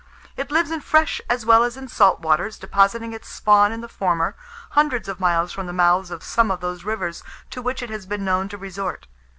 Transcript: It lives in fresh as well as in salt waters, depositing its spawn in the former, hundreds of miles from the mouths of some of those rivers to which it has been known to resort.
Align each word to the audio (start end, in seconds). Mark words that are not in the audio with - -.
It 0.35 0.49
lives 0.49 0.71
in 0.71 0.81
fresh 0.81 1.21
as 1.29 1.45
well 1.45 1.63
as 1.63 1.77
in 1.77 1.87
salt 1.87 2.21
waters, 2.21 2.57
depositing 2.57 3.13
its 3.13 3.27
spawn 3.29 3.71
in 3.71 3.81
the 3.81 3.87
former, 3.87 4.35
hundreds 4.71 5.07
of 5.07 5.19
miles 5.19 5.51
from 5.51 5.67
the 5.67 5.73
mouths 5.73 6.09
of 6.09 6.23
some 6.23 6.49
of 6.49 6.59
those 6.59 6.83
rivers 6.83 7.21
to 7.51 7.61
which 7.61 7.83
it 7.83 7.91
has 7.91 8.07
been 8.07 8.25
known 8.25 8.49
to 8.49 8.57
resort. 8.57 9.05